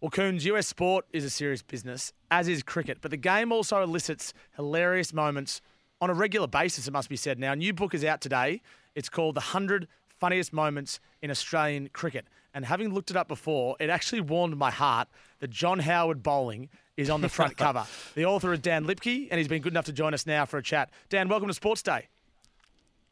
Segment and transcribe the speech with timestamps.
[0.00, 3.82] Well, Coons, US sport is a serious business, as is cricket, but the game also
[3.82, 5.62] elicits hilarious moments
[6.02, 7.38] on a regular basis, it must be said.
[7.38, 8.60] Now, a new book is out today.
[8.94, 12.26] It's called The 100 Funniest Moments in Australian Cricket.
[12.52, 15.08] And having looked it up before, it actually warmed my heart
[15.40, 16.68] that John Howard bowling
[16.98, 17.86] is on the front cover.
[18.14, 20.58] The author is Dan Liebke, and he's been good enough to join us now for
[20.58, 20.90] a chat.
[21.08, 22.08] Dan, welcome to Sports Day.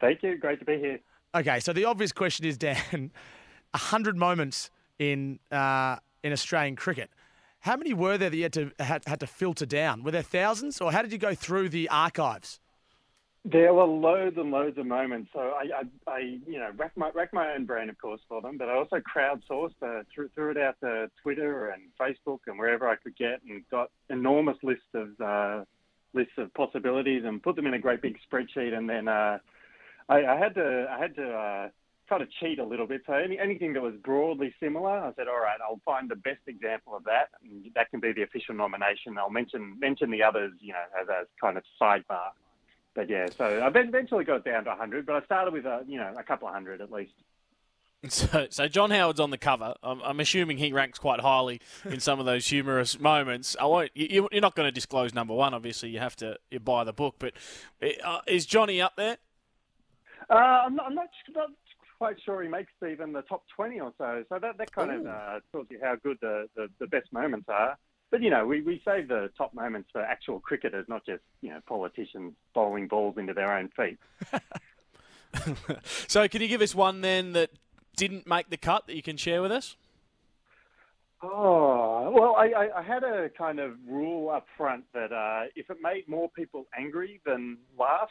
[0.00, 0.36] Thank you.
[0.36, 1.00] Great to be here.
[1.34, 2.76] Okay, so the obvious question is, Dan,
[3.70, 7.10] 100 moments in, uh, in Australian cricket.
[7.60, 10.02] How many were there that you had to, had, had to filter down?
[10.02, 12.60] Were there thousands, or how did you go through the archives?
[13.44, 15.30] There were loads and loads of moments.
[15.34, 18.40] So I, I, I you know, racked my, racked my own brain, of course, for
[18.40, 22.58] them, but I also crowdsourced, uh, threw, threw it out to Twitter and Facebook and
[22.58, 25.64] wherever I could get, and got enormous lists of uh,
[26.14, 28.72] lists of possibilities, and put them in a great big spreadsheet.
[28.72, 29.38] And then uh,
[30.08, 31.68] I, I had to, I had to uh,
[32.08, 33.02] try to cheat a little bit.
[33.06, 36.40] So any, anything that was broadly similar, I said, all right, I'll find the best
[36.46, 39.16] example of that, and that can be the official nomination.
[39.18, 42.32] I'll mention mention the others, you know, as a kind of sidebar
[42.94, 45.98] but yeah, so I eventually got down to 100, but I started with a you
[45.98, 47.12] know a couple of hundred at least.
[48.06, 49.72] So, so John Howard's on the cover.
[49.82, 53.56] I'm, I'm, assuming he ranks quite highly in some of those humorous moments.
[53.58, 53.92] I won't.
[53.94, 55.54] You, are not going to disclose number one.
[55.54, 57.14] Obviously, you have to you buy the book.
[57.18, 57.32] But
[58.04, 59.16] uh, is Johnny up there?
[60.28, 61.50] Uh, I'm, not, I'm not, not,
[61.98, 64.24] quite sure he makes even the top 20 or so.
[64.28, 65.00] So that, that kind Ooh.
[65.00, 67.76] of uh, tells you how good the, the, the best moments are.
[68.10, 71.50] But you know, we, we save the top moments for actual cricketers, not just you
[71.50, 73.98] know politicians bowling balls into their own feet.
[76.06, 77.50] so, can you give us one then that
[77.96, 79.76] didn't make the cut that you can share with us?
[81.24, 85.68] Oh well, I, I, I had a kind of rule up front that uh, if
[85.70, 88.10] it made more people angry than laugh,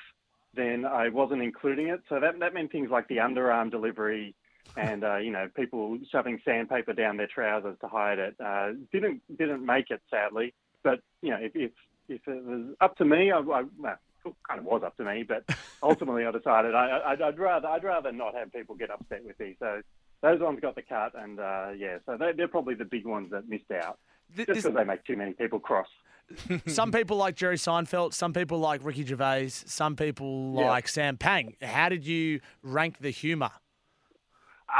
[0.55, 2.01] then I wasn't including it.
[2.09, 4.35] So that that meant things like the underarm delivery,
[4.77, 8.35] and uh, you know people shoving sandpaper down their trousers to hide it.
[8.43, 11.71] Uh, didn't didn't make it sadly, but you know if if,
[12.07, 15.03] if it was up to me, I, I well, it kind of was up to
[15.03, 15.43] me, but
[15.83, 19.55] ultimately I decided I, would rather I'd rather not have people get upset with me.
[19.59, 19.81] So
[20.21, 23.31] those ones got the cut, and uh, yeah, so they, are probably the big ones
[23.31, 23.99] that missed out,
[24.35, 25.87] just because they make too many people cross.
[26.67, 31.55] some people like Jerry Seinfeld, some people like Ricky Gervais, some people like Sam Pang.
[31.61, 33.51] How did you rank the humour?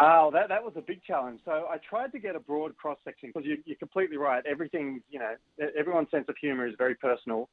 [0.01, 1.41] Oh, that that was a big challenge.
[1.45, 4.43] So I tried to get a broad cross section because you, you're completely right.
[4.45, 5.35] Everything, you know,
[5.77, 7.49] everyone's sense of humour is very personal.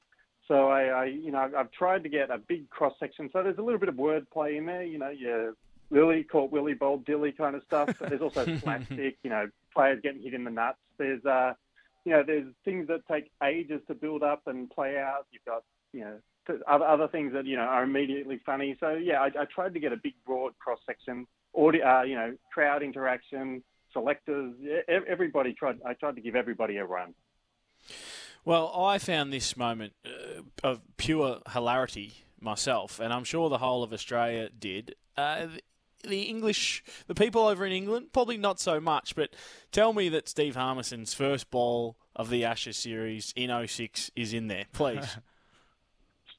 [0.49, 3.29] So I, I, you know, I've tried to get a big cross section.
[3.33, 4.83] So there's a little bit of wordplay in there.
[4.83, 5.55] You know, your
[5.93, 7.95] Lillee caught Willey bowled Dilley kind of stuff.
[8.01, 9.19] But there's also slapstick.
[9.23, 10.79] You know, players getting hit in the nuts.
[10.97, 11.53] There's, uh,
[12.05, 15.27] you know, there's things that take ages to build up and play out.
[15.31, 16.19] You've got, you know,
[16.67, 18.77] other other things that you know are immediately funny.
[18.81, 22.15] So yeah, I, I tried to get a big broad cross section audio, uh, you
[22.15, 23.63] know, crowd interaction,
[23.93, 24.55] selectors,
[24.89, 25.81] everybody tried.
[25.87, 27.15] I tried to give everybody a run.
[28.45, 33.83] Well, I found this moment uh, of pure hilarity myself, and I'm sure the whole
[33.83, 34.95] of Australia did.
[35.17, 35.49] Uh,
[36.03, 39.31] the English, the people over in England, probably not so much, but
[39.73, 44.49] tell me that Steve Harmison's first ball of the Ashes series in 06 is in
[44.49, 45.17] there, please.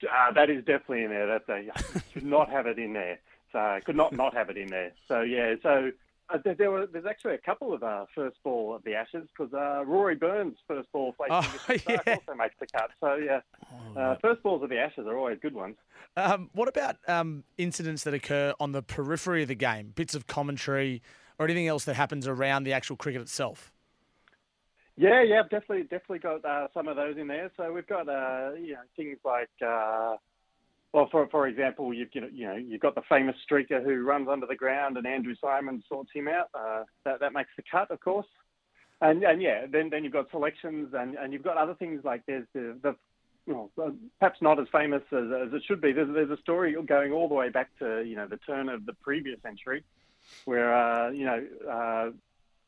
[0.04, 1.28] uh, that is definitely in there.
[1.28, 1.70] That they
[2.14, 3.20] should not have it in there.
[3.52, 4.92] So could not not have it in there.
[5.08, 5.92] So yeah, so
[6.44, 9.54] there, there were there's actually a couple of uh, first ball of the Ashes because
[9.54, 12.16] uh, Rory Burns' first ball facing oh, yeah.
[12.16, 12.90] also makes the cut.
[13.00, 13.42] So yeah,
[13.96, 15.76] oh, uh, first balls of the Ashes are always good ones.
[16.18, 20.28] Um, what about um, incidents that occur on the periphery of the game, bits of
[20.28, 21.02] commentary
[21.40, 23.72] or anything else that happens around the actual cricket itself?
[24.98, 27.50] Yeah, yeah, definitely, definitely got uh, some of those in there.
[27.58, 29.50] So we've got uh, you know things like
[30.94, 34.46] well, for for example, you've you know you've got the famous streaker who runs under
[34.46, 36.50] the ground, and Andrew Symonds sorts him out.
[36.54, 38.28] Uh, that that makes the cut, of course.
[39.00, 42.24] And and yeah, then then you've got selections, and, and you've got other things like
[42.28, 42.96] there's the the
[43.48, 43.70] well,
[44.20, 45.94] perhaps not as famous as, as it should be.
[45.94, 48.86] There's there's a story going all the way back to you know the turn of
[48.86, 49.84] the previous century,
[50.46, 52.10] where uh, you know uh,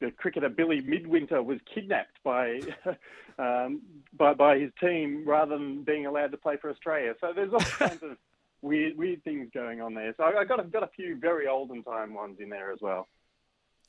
[0.03, 2.59] the cricketer Billy Midwinter was kidnapped by,
[3.39, 3.81] um,
[4.17, 7.13] by by his team rather than being allowed to play for Australia.
[7.21, 8.17] So there's all kinds of
[8.61, 10.13] weird weird things going on there.
[10.17, 12.79] So I, I got a, got a few very olden time ones in there as
[12.81, 13.07] well.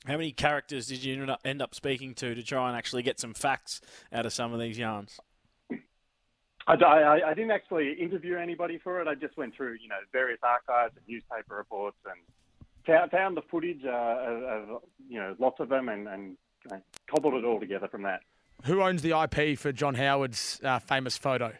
[0.05, 3.33] How many characters did you end up speaking to to try and actually get some
[3.33, 3.81] facts
[4.13, 5.19] out of some of these yarns?
[6.67, 9.07] I, I, I didn't actually interview anybody for it.
[9.07, 12.19] I just went through, you know, various archives and newspaper reports and
[12.85, 16.37] found, found the footage uh, of, of, you know lots of them and, and
[16.71, 16.77] uh,
[17.09, 18.21] cobbled it all together from that.
[18.65, 21.53] Who owns the IP for John Howard's uh, famous photo?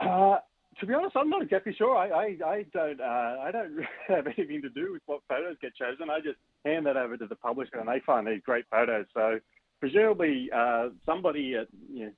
[0.00, 0.38] Uh,
[0.80, 1.96] to be honest, I'm not exactly sure.
[1.96, 3.78] I, I, I don't uh, I don't
[4.08, 6.10] have anything to do with what photos get chosen.
[6.10, 9.06] I just hand that over to the publisher, and they find these great photos.
[9.14, 9.38] So
[9.82, 12.12] presumably uh, somebody at you know,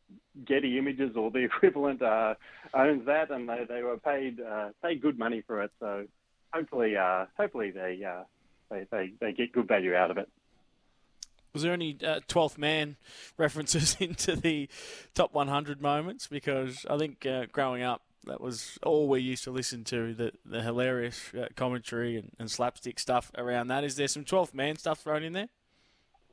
[0.47, 2.35] Getty Images or the equivalent uh,
[2.75, 5.71] owns that, and they, they were paid uh, paid good money for it.
[5.81, 6.07] So
[6.55, 8.23] hopefully, uh, hopefully they, uh,
[8.71, 10.29] they they they get good value out of it.
[11.53, 12.97] Was there any uh, twelfth man
[13.37, 14.69] references into the
[15.15, 16.27] top 100 moments?
[16.27, 20.33] Because I think uh, growing up, that was all we used to listen to the
[20.45, 23.85] the hilarious uh, commentary and, and slapstick stuff around that.
[23.85, 25.49] Is there some twelfth man stuff thrown in there?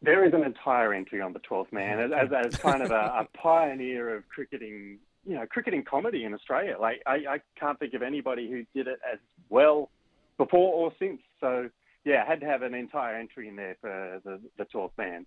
[0.04, 3.28] There is an entire entry on the 12th man as, as kind of a, a,
[3.38, 4.98] pioneer of cricketing,
[5.28, 6.76] you know, cricketing comedy in Australia.
[6.80, 9.20] Like I, I, can't think of anybody who did it as
[9.50, 9.92] well
[10.38, 11.22] before or since.
[11.40, 11.70] So
[12.04, 15.26] yeah, I had to have an entire entry in there for the, the 12th man.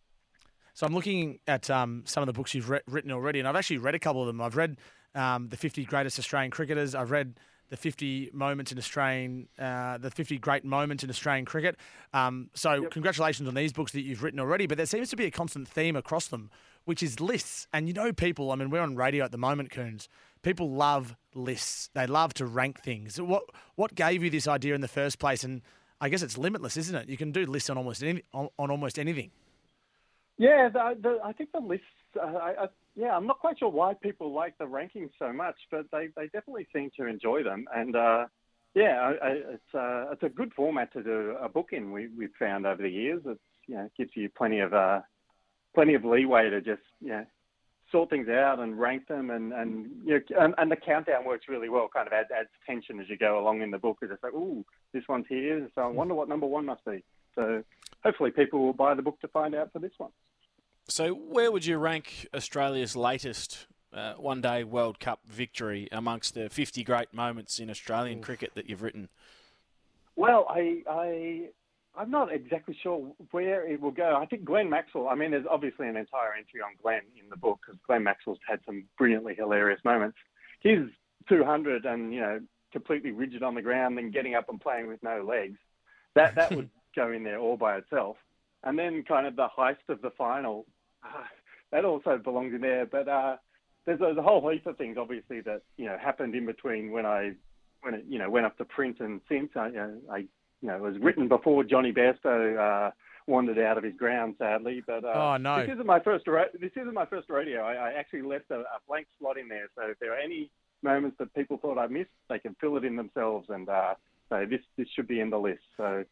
[0.75, 3.55] So I'm looking at um, some of the books you've re- written already, and I've
[3.55, 4.41] actually read a couple of them.
[4.41, 4.77] I've read
[5.15, 6.97] um, the 50 greatest Australian cricketers.
[6.97, 7.39] I've read
[7.71, 11.77] the 50 moments in Australian, uh, the 50 great moments in Australian cricket.
[12.13, 12.91] Um, so yep.
[12.91, 14.67] congratulations on these books that you've written already.
[14.67, 16.51] But there seems to be a constant theme across them,
[16.85, 17.67] which is lists.
[17.73, 18.51] And you know, people.
[18.51, 20.09] I mean, we're on radio at the moment, Coons.
[20.45, 21.91] People love lists.
[21.95, 23.21] They love to rank things.
[23.21, 23.45] What
[23.75, 25.43] what gave you this idea in the first place?
[25.43, 25.63] And
[26.01, 27.09] I guess it's limitless, isn't it?
[27.09, 29.31] You can do lists on almost any, on, on almost anything.
[30.37, 31.87] Yeah, the, the, I think the lists.
[32.21, 35.57] Uh, I, I yeah, I'm not quite sure why people like the rankings so much,
[35.71, 37.65] but they, they definitely seem to enjoy them.
[37.75, 38.27] And uh,
[38.75, 41.91] yeah, I, it's uh, it's a good format to do a book in.
[41.91, 43.23] We we've found over the years.
[43.25, 45.01] It you know gives you plenty of uh,
[45.75, 47.25] plenty of leeway to just know
[47.91, 51.47] sort things out and rank them, and and you know, and, and the countdown works
[51.49, 51.89] really well.
[51.93, 53.99] Kind of adds, adds tension as you go along in the book.
[54.03, 57.03] It's like, oh, this one's here, so I wonder what number one must be.
[57.35, 57.63] So
[58.05, 60.11] hopefully people will buy the book to find out for this one.
[60.87, 66.51] So, where would you rank Australia's latest uh, one day World Cup victory amongst the
[66.51, 68.25] 50 great moments in Australian Oof.
[68.25, 69.09] cricket that you've written?
[70.17, 71.49] Well, I, I,
[71.97, 74.19] I'm not exactly sure where it will go.
[74.21, 77.37] I think Glenn Maxwell, I mean, there's obviously an entire entry on Glenn in the
[77.37, 80.17] book because Glenn Maxwell's had some brilliantly hilarious moments.
[80.61, 80.89] His
[81.29, 82.41] 200 and, you know,
[82.73, 85.59] completely rigid on the ground, then getting up and playing with no legs,
[86.15, 88.17] that, that would go in there all by itself.
[88.65, 90.67] And then kind of the heist of the final,
[91.71, 92.87] that also belongs in there.
[92.87, 93.37] But uh,
[93.87, 97.05] there's, there's a whole heap of things, obviously, that you know happened in between when
[97.05, 97.33] I
[97.83, 100.25] when it you know went up to print and since I, you know, I
[100.61, 102.91] you know it was written before Jonny Bairstow uh,
[103.27, 104.83] wandered out of his ground, sadly.
[104.87, 107.63] But uh, oh no, this isn't my first ra- this isn't my first radio.
[107.63, 110.51] I, I actually left a, a, blank slot in there, so if there are any
[110.83, 113.95] moments that people thought I missed, they can fill it in themselves, and uh,
[114.29, 115.63] so this this should be in the list.
[115.77, 116.05] So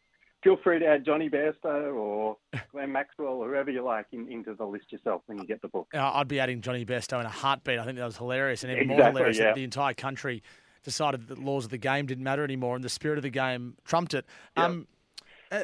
[0.43, 2.37] feel free to add Jonny Bairstow or
[2.71, 5.69] Glenn Maxwell or whoever you like in, into the list yourself when you get the
[5.69, 5.87] book.
[5.93, 7.79] Uh, I'd be adding Jonny Bairstow in a heartbeat.
[7.79, 9.45] I think that was hilarious, and even exactly, more hilarious yeah.
[9.45, 10.43] that the entire country
[10.83, 13.29] decided that the laws of the game didn't matter anymore, and the spirit of the
[13.29, 14.25] game trumped it.
[14.57, 14.65] Yep.
[14.65, 14.87] Um,
[15.51, 15.63] uh,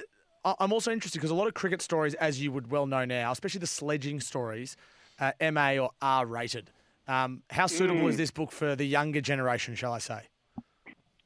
[0.60, 3.32] I'm also interested because a lot of cricket stories, as you would well know now,
[3.32, 4.78] especially the sledging stories,
[5.20, 6.72] uh, MA or R rated.
[7.08, 8.10] Um, how suitable mm.
[8.10, 10.22] is this book for the younger generation, shall I say?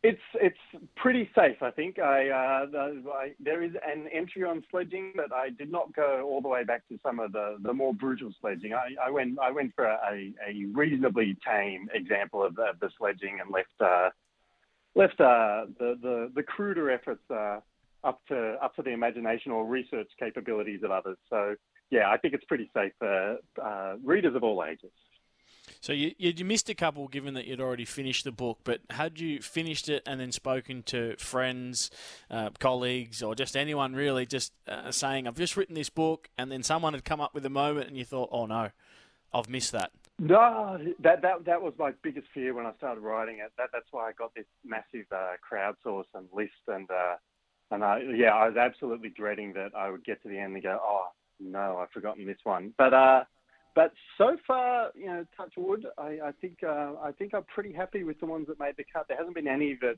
[0.02, 0.58] It's it's
[1.04, 2.00] pretty safe, I think.
[2.00, 2.66] I, uh,
[3.14, 6.64] I, there is an entry on sledging, but I did not go all the way
[6.64, 8.74] back to some of the, the more brutal sledging.
[8.74, 13.42] I, I went I went for a, a reasonably tame example of the, the sledging
[13.42, 14.12] and left uh,
[14.96, 17.60] left uh, the, the the cruder efforts uh,
[18.06, 21.18] up to up to the imagination or research capabilities of others.
[21.30, 21.56] So
[21.92, 24.92] yeah, I think it's pretty safe for uh, readers of all ages.
[25.84, 29.20] So you, you missed a couple given that you'd already finished the book, but had
[29.20, 31.92] you finished it and then spoken to friends,
[32.32, 36.50] uh, colleagues, or just anyone really just uh, saying, I've just written this book, and
[36.50, 38.70] then someone had come up with a moment and you thought, oh no,
[39.34, 39.92] I've missed that?
[40.20, 43.52] No, that, that, that was my biggest fear when I started writing it.
[43.58, 46.54] That, that's why I got this massive uh, crowdsource and list.
[46.70, 47.16] And, uh,
[47.72, 50.64] and I, yeah, I was absolutely dreading that I would get to the end and
[50.64, 51.08] go, oh,
[51.42, 52.74] no, I've forgotten this one.
[52.78, 53.24] But uh,
[53.76, 57.74] but so far, you know, touch wood, I, I think uh, I think I'm pretty
[57.74, 59.08] happy with the ones that made the cut.
[59.08, 59.96] There hasn't been any that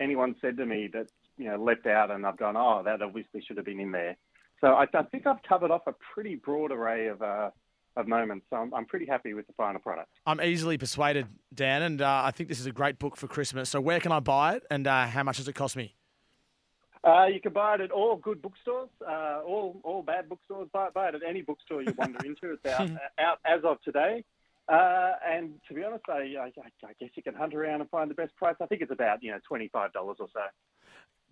[0.00, 3.42] anyone said to me that you know left out, and I've gone, oh, that obviously
[3.46, 4.16] should have been in there.
[4.60, 7.50] So I, I think I've covered off a pretty broad array of uh,
[7.96, 8.46] of moments.
[8.50, 10.08] So I'm, I'm, pretty happy with the final product.
[10.26, 13.68] I'm easily persuaded, Dan, and uh, I think this is a great book for Christmas.
[13.68, 15.94] So where can I buy it, and uh, how much does it cost me?
[17.04, 20.68] Uh, you can buy it at all good bookstores, uh, all all bad bookstores.
[20.72, 22.52] Buy, buy it at any bookstore you wander into.
[22.52, 24.24] It's out, out as of today.
[24.68, 26.52] Uh, and to be honest, I, I,
[26.84, 28.54] I, guess you can hunt around and find the best price.
[28.60, 30.40] I think it's about you know twenty five dollars or so.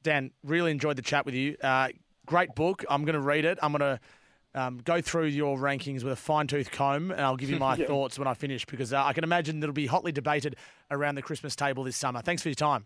[0.02, 1.56] Dan, really enjoyed the chat with you.
[1.62, 1.88] Uh,
[2.26, 2.84] great book.
[2.90, 3.58] I'm going to read it.
[3.62, 4.00] I'm going to.
[4.52, 7.76] Um, go through your rankings with a fine tooth comb, and I'll give you my
[7.76, 7.86] yeah.
[7.86, 10.56] thoughts when I finish because uh, I can imagine it'll be hotly debated
[10.90, 12.20] around the Christmas table this summer.
[12.20, 12.84] Thanks for your time.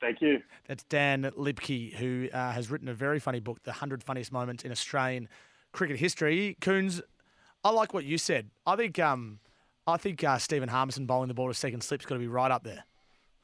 [0.00, 0.42] Thank you.
[0.66, 4.64] That's Dan Liebke, who uh, has written a very funny book, The 100 Funniest Moments
[4.64, 5.28] in Australian
[5.72, 6.56] Cricket History.
[6.60, 7.02] Coons,
[7.64, 8.50] I like what you said.
[8.66, 9.40] I think um,
[9.86, 12.50] I think uh, Stephen Harmison bowling the ball to second slip's got to be right
[12.50, 12.84] up there.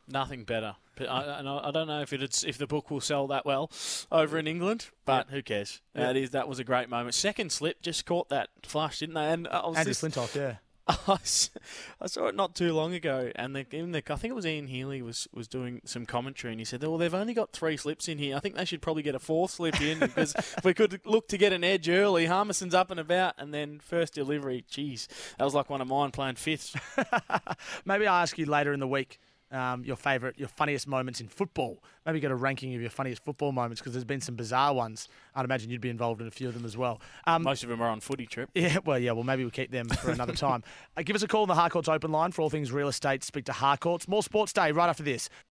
[0.07, 0.77] Nothing better.
[0.97, 3.45] But I, and I I don't know if it's if the book will sell that
[3.45, 3.71] well
[4.13, 5.81] over in England, but who cares?
[5.95, 6.07] Yeah.
[6.07, 7.15] That is that was a great moment.
[7.15, 9.33] Second slip just caught that flush, didn't they?
[9.33, 10.57] And I was Andrew Flintoff, yeah.
[11.09, 11.17] I
[12.07, 14.67] saw it not too long ago, and the, even the, I think it was Ian
[14.67, 18.07] Healy was, was doing some commentary, and he said, "Well, they've only got three slips
[18.07, 18.37] in here.
[18.37, 21.29] I think they should probably get a fourth slip in because if we could look
[21.29, 22.27] to get an edge early.
[22.27, 24.65] Harmison's up and about, and then first delivery.
[24.69, 26.77] Geez, that was like one of mine playing fifth.
[27.87, 29.19] Maybe I'll ask you later in the week
[29.55, 31.83] um, your favourite, your funniest moments in football.
[32.05, 35.09] Maybe get a ranking of your funniest football moments because there's been some bizarre ones.
[35.35, 37.01] I'd imagine you'd be involved in a few of them as well.
[37.27, 38.51] Um, Most of them are on footy trip.
[38.65, 40.63] Yeah, well, yeah, well, maybe we'll keep them for another time.
[40.97, 43.25] Uh, give us a call on the Harcourts open line for all things real estate.
[43.25, 44.07] Speak to Harcourts.
[44.07, 45.29] More Sports Day right after this.